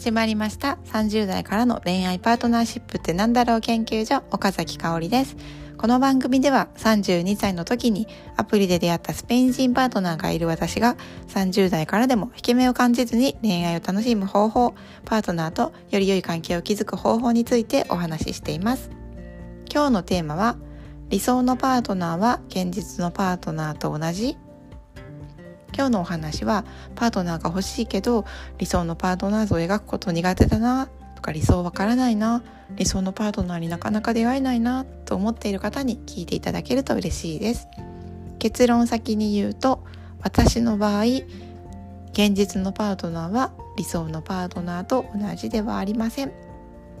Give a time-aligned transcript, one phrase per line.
[0.00, 0.78] 始まりました。
[0.86, 5.36] 30代からの恋愛パートナーシップってなんだろう研究所岡崎香織です。
[5.76, 8.08] この番組では32歳の時に
[8.38, 10.96] アプリで出会ったスペイン人パートナーがいる私が
[11.28, 14.74] 30代からでも引け目を感じずに恋愛を楽しむ方法
[15.04, 18.90] パートナーとより良い関係を築く方法についてお話ししています。
[19.70, 20.56] 今日のテーマは
[21.10, 24.38] 理想のパートナーは現実のパートナーと同じ？
[25.80, 28.26] 今日のお話はパートナーが欲しいけど
[28.58, 32.42] 理想のパートナー像を描くこと苦手だなとか理想わからないな
[32.76, 37.66] 理想のパートナーになかなか出会えないなと思っている方に聞いていただけると嬉しいです。
[38.38, 39.82] 結論先に言うと
[40.20, 41.04] 私の場合
[42.12, 46.32] 現実のパートナーは理想のパートナーと同じではありません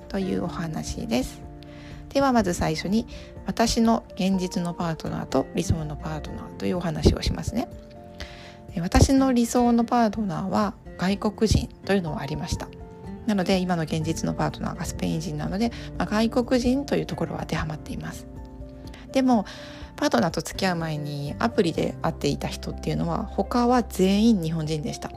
[0.08, 1.42] というお話です。
[2.08, 3.06] ではまず最初に
[3.44, 7.68] 私の現実のパートナーと理想のパートナーというお話をしますね。
[8.78, 12.68] 私の理想のパートナーは外国人というのはありました。
[13.26, 18.26] なので今の現実のパートナーがスペイン人なので、まあ、外国人というところは当てはまっています。
[19.12, 19.44] でも
[19.96, 25.10] パートナーと付き合う前にアプリで会っていた人っていうのは他は全員日本人でした。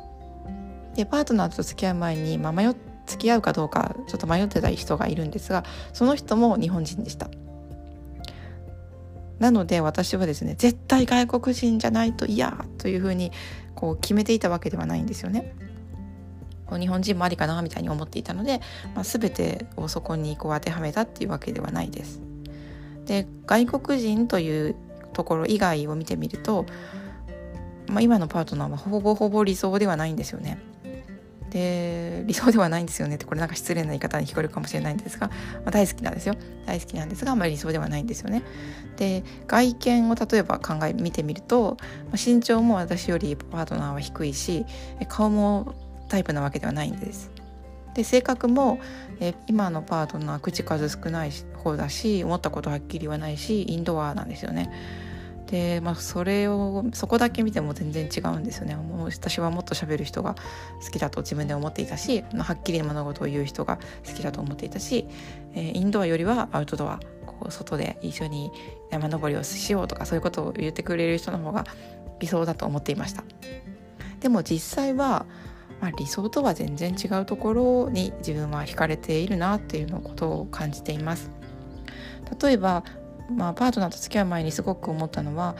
[0.96, 2.68] でパートナーと付き合う前に、まあ、迷
[3.06, 7.30] 付き合うかどうかちょっと迷ってた人がいるんですがその人も日本人でした。
[9.44, 13.34] なので私はですね絶対外国人じゃないと嫌というふうに
[13.76, 15.54] こう決めていたわけではないんですよね。
[16.80, 18.62] 日本人もありかなみたいに思っていたので、
[18.96, 22.22] まあ、全てをそこにこう当てはめたっていうわけではないです。
[23.06, 24.78] で外国人という
[25.12, 26.66] ところ以外を見てみると、
[27.88, 30.58] まあ、今のパートナーはほぼほぼ理想ではないんですよね。
[31.54, 35.34] で理想ではないんですよねってこれなんか失礼な言い方に聞こえるかもしれないんですが、ま
[35.68, 38.42] あ、大好きなんですよ大好きなんですがあんまり理想ではないんですよね。
[38.98, 44.66] で外見を例えば考え見てみると、まあ、身長も私よりパートナーは低いし
[45.08, 45.76] 顔も
[46.10, 47.32] タイプなわけではないんです。
[47.94, 48.80] で性格も
[49.20, 54.72] え今のパートナー口数少ない方だし思ったことはっきり言わないしインドアなんですよね。
[55.48, 58.76] でまあそれをそこだけ見ても全然違うんですよね。
[58.76, 60.36] もう私はもっと喋る人が
[60.84, 63.78] 好きだと自分で思っていたしはっきり物事を言う人が
[64.08, 65.06] 好きだと思っていたし、
[65.54, 68.52] えー、インドアよりはアウトドアこう外で一緒に
[68.90, 71.66] 山登りをしようとかそういうことを言ってくれる人の方が
[72.20, 73.24] 理想だと思っていました。
[74.22, 75.26] でも実際は、
[75.82, 81.30] まあ、理想とは全然違うところに自分は惹かれているなっていうのことを感じています。
[82.42, 82.84] 例えば
[83.36, 85.56] まあ、パートナーと付き合う前にすごく思ったのは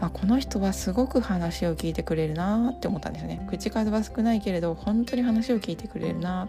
[0.00, 6.48] あこの人はすごく話を聞いてくれるなって思ったんですよね口数は少ないけれど本当に話を聞いてくれるな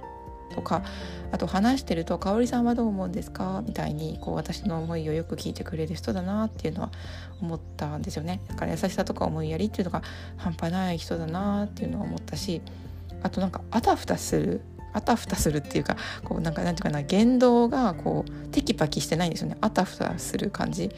[0.56, 0.84] とか
[1.32, 6.92] あと話してると「香織さんはどう思うんですか?」みたいにこう私の思いをよく聞いてくれる人だなっていうのは
[7.42, 10.02] 思ったんですよねだから優しさとか思いやりっていうのが
[10.38, 12.62] 半端ない人だなっていうのは思ったし
[13.22, 14.62] あとなんかあたふたする
[14.94, 20.90] あたふたするっていうかこうなんかなんていうかな言動がこうテキパキしてないんですよねあたふたする感じっ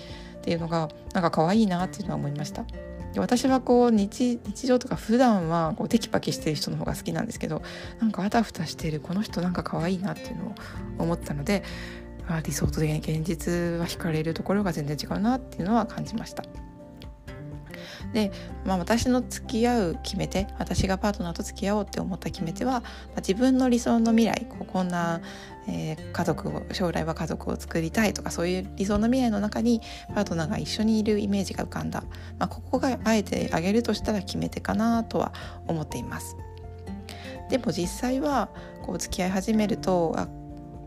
[0.41, 2.66] ていうのがなんか可愛いなっていうのは思いました。
[3.13, 7.63] で私はこう日常とか普段はこうテキパキしてる人の方が好きなんですけど
[8.00, 10.56] なんかあたふたしてるこの人なんか可愛いなっていうのを
[11.00, 11.63] 思ったので
[12.44, 16.44] 理想と現実は惹かれるところが全然違うなっていうのは感じました。
[18.13, 18.31] で、
[18.66, 22.81] まあ、私の付き合う決め手私がパートナーと付き合おうって思った決め手は、まあ、
[23.17, 25.22] 自分の理想の未来こんな、
[25.67, 29.81] えー、家族を将来は家族を作りたいとかそういう理想の未来の中に
[30.13, 32.03] パートナーが一緒にいるイメージが浮かんだ、
[32.39, 35.33] まあ、ここがあえてあげるとしたら決め手かなとは
[35.67, 36.38] 思っています。
[37.50, 38.50] でも実際は
[38.81, 40.16] こう付き合い始めると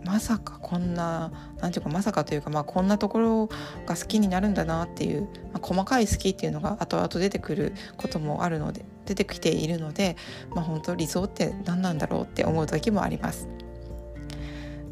[0.08, 1.30] まさかこんな
[1.60, 3.46] 何ていうかまさかというか、まあ、こんなところ
[3.84, 10.16] が好きになるんだなっていう、まあ、細かい好きっていうのが後々出てくることもあるので出てきているので、
[10.54, 13.48] まあ、本当理想って何なんだろうって思う時もあります。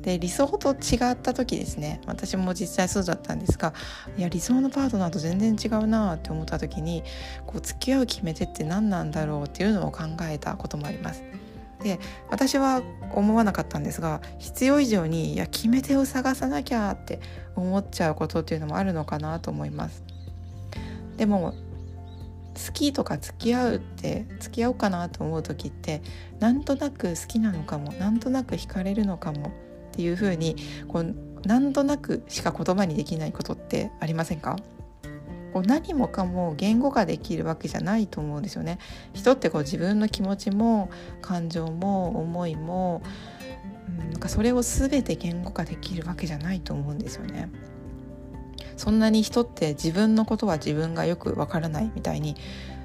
[0.02, 3.74] で理想と違った時ですね私も実際そうだったんですが
[4.16, 7.02] いや理想のパートナーと全然違うなって思った時に
[7.44, 11.24] こう付き合う決め手って何なんだろうっていうのを考えたこともあります。
[11.82, 12.00] で
[12.30, 12.82] 私は
[13.12, 17.20] 思わなかったんですが必要以上にいや決め手を探さなきゃって
[17.54, 20.02] 思っちゃうことっていうのもあるのかなと思います。
[21.16, 21.54] でも
[22.66, 26.00] 好きとか付き合うって付き合おうかなと思う時って
[26.40, 29.50] なんとなく好きなのかもなんとなく惹かれるのかもっ
[29.92, 30.56] ていうふうに
[30.88, 31.14] こう
[31.46, 34.56] なんとなくしか言葉にできないことってありませんか？
[35.56, 38.78] こう何もかも言語化できるわけじゃないと思うんですよね。
[39.14, 40.90] 人ってこう自分の気持ちも
[41.22, 43.00] 感情も思いも、
[44.10, 47.48] なんかそれを全て言語化できるわけじゃないと思うんですよね。
[48.76, 52.36] そんなに人って自分のことは自分がよくわからないみたいに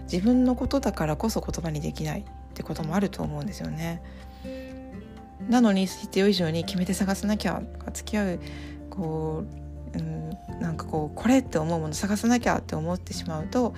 [0.09, 2.23] 自分のことだからこそ言葉にできないっ
[2.53, 4.01] てこともあると思うんですよね。
[5.49, 8.39] なのに必要以上に決めて探さなきゃ付き合う
[8.89, 9.60] こう、
[9.93, 13.73] うん、なんかこうこれって思うもの探さなきゃって思ってしまうと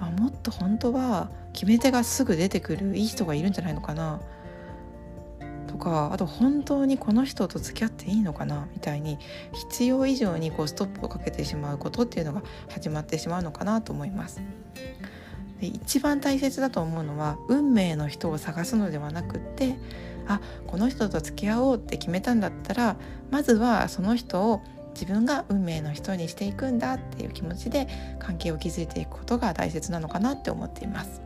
[0.00, 4.20] あもっと本当は決め手がすぐ出てくるいい人がいるんじゃないのかな
[5.66, 9.18] とかあと本当にこの人と付き合っていいのかなみたいに
[9.52, 14.40] 必要以上にこうストップをかけてしまうことっていうのが始まってしまうのかなと思います。
[15.60, 19.76] で一番大切だと思うのは運命の人を探すのではなくって
[20.26, 22.96] あこの人と付き合おうって決めたんだったら
[23.30, 24.62] まずはその人を
[25.00, 27.88] 自分が運命の人にしていくんだっていう気持ちで
[28.18, 31.22] 関係を築いていくことが大切なのかなって思っています。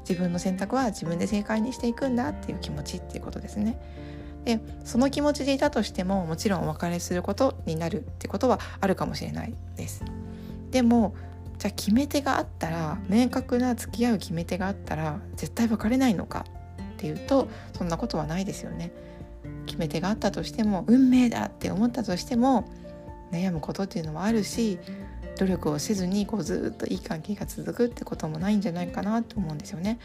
[0.00, 3.78] 自分の選択は自分で正解にしていくんだっていう気持ちっていうことですね。
[4.44, 10.02] でその気持ちでいたとしてももちろんお別れすることになるってことはあるかもしれないです。
[10.72, 11.14] でも
[11.58, 16.44] じゃあ決め手があったら明確な付き合う決め手があったら絶対別れないのか
[16.94, 18.90] っていうとそんなことはないですよね。
[19.68, 22.68] 決め手があったとしても運命だって思ったとしても
[23.30, 24.78] 悩むことっていうのはあるし
[25.38, 29.98] 努力をせずにこうずっといい関係が続くってこともないんじゃないかなと思うんですよね。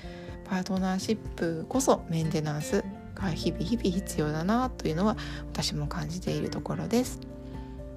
[0.46, 2.84] パートナーシップこそメンテナンス
[3.16, 5.18] が日々日々必要だなというのは
[5.52, 7.20] 私も感じているところです。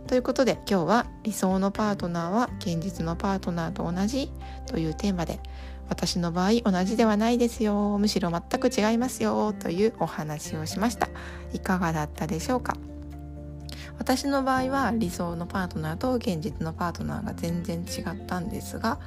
[0.07, 4.31] ということで今日は理想のパートナーは現実のパートナーと同じ
[4.67, 5.41] というテーマで
[5.89, 7.97] 私の場合同じではないですよ。
[7.99, 9.53] むしろ全く違いますよ。
[9.53, 11.09] というお話をしました。
[11.53, 12.77] いかがだったでしょうか？
[13.99, 19.01] 私の場合は理想のパートナーと現実のパートナーが全然違ったんですが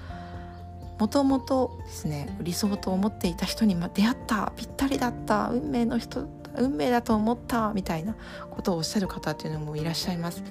[0.98, 6.28] もともとですね理想と思っていた人に出会ったぴったりだった運命の人
[6.58, 8.16] 運命だと思ったみたいな
[8.50, 10.44] ことをおっしゃる方っていうのもいらっしゃいます。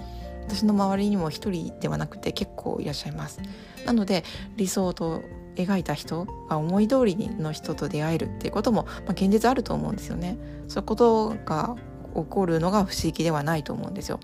[0.47, 3.41] 私の周りにも一人ではなくて結構いらっしゃいます。
[3.85, 4.25] なので
[4.57, 5.23] 理想と
[5.65, 10.39] 描いた人が思い通りの人と出会えるっていうことも、まあ、現実あると思うんですよね。
[10.69, 11.77] そういうことが
[12.15, 14.21] 起こるのが不思議ではないと思うんですよ。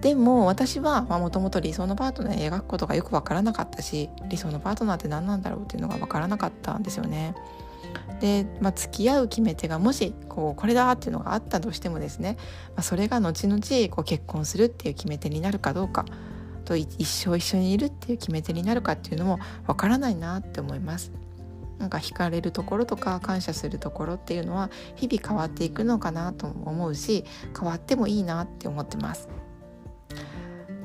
[0.00, 7.34] でも私はもともと理想のパートナーを描くことがよく分からなかったし理想のパートナーって何なんだろうっていうのが分からなかったんですよね。
[8.20, 12.36] で、まあ、付き合う決め手がもしこうこれだっていうのがあったとしてもですね、
[12.74, 13.60] まあ、それが後々
[13.94, 16.04] こう結婚するっていう決め手になるかどうか。
[16.66, 21.12] と一生一緒にいるっていう決め手になるかっていうのもわからないなって思います。
[21.78, 27.24] なんか惹かれるところとか感謝するところっていうのは日々変わっていくのかなと思うし
[27.58, 29.28] 変わってもいいなって思ってます。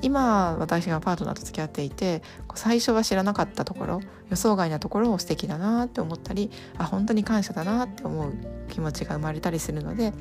[0.02, 2.24] 今私がパートナーと付き合っていて
[2.56, 8.34] 最初は知らなかったところ予想外なところを素敵だなって思ったりあ本当に感謝だなって思う
[8.70, 10.14] 気持ちが生まれたりするので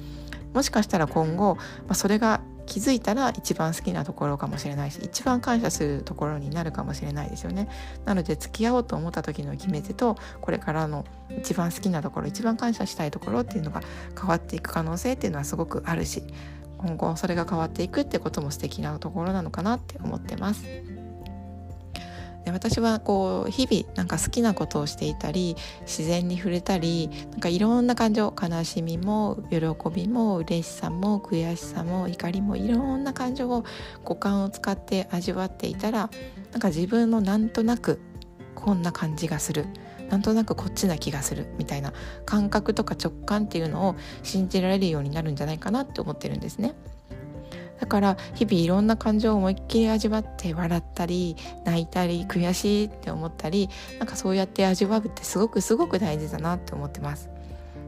[0.53, 7.69] もしかしたら今後、まあ、それが気づいたら一番好きなところかもしれないし一番感謝するところになるかもしれないですよね
[8.05, 11.05] なので付き合おうと思った時の決め手とこれからの
[11.37, 13.81] 一番好きなところ一番感謝したいところっていうのが
[14.17, 16.23] 変わっていく可能性っていうのはすごくあるし
[16.79, 20.65] 今後それが変わっていくってことも素敵なところなのかなって思ってます。
[22.45, 29.59] で私はこう日々なんか好きなことをしていたり自然に触れたりなんかいろんな感情悲しみも喜
[29.95, 33.65] びも嬉しさも悔しさも怒りもいろんな感情を
[34.05, 36.11] 五感を使って味わっていたら
[36.53, 38.01] なんか自分のなんとなく
[38.55, 39.67] こんな感じがする
[40.11, 41.93] なんとなくこっちな気がするみたいな
[42.27, 46.75] 感覚とか直感っていうのを信じられるようになるんじゃないかなって思ってるんですね。
[47.81, 57.31] だから日々いろんな感情を思いっきり味わって笑ったり泣いたり悔しいって思ったりなんかそうやって味わうってすごくすごく大事だなって思ってます。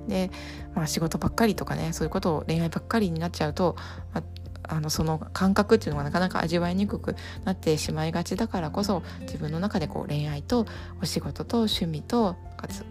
[0.09, 0.31] で、
[0.75, 3.77] まあ、仕事ばっかりとかねそういうことを恋愛ばっかりになっちゃうと、
[4.13, 4.25] まあ、
[4.73, 7.15] あのその感覚っていうのがなかなか味わいにくく
[7.45, 10.67] なってしまいがちだからこそ自分の中でこう恋愛と
[11.03, 12.37] お仕事と趣味と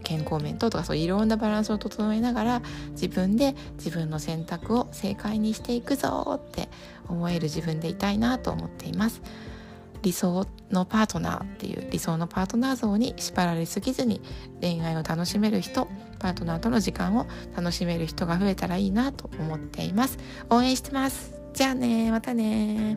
[0.04, 2.62] 健康面ととかそういろんなバランスを整えながら
[2.92, 6.68] 自分で自分の選択を正解にしていくぞって
[7.08, 9.20] 思える自分でいたいなと思っています。
[10.02, 14.20] 理想のパートナーっていう理想のパートナー像に縛られすぎずに
[14.60, 15.86] 恋愛を楽しめる人
[16.18, 20.18] パートナーとの時間を楽しめる人が増えたらいいなと思っています
[20.50, 22.96] 応援してますじゃあねまたね